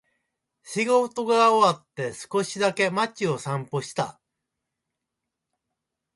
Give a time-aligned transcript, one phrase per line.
[0.63, 4.19] 仕事が終わって、少しだけ街を散歩した。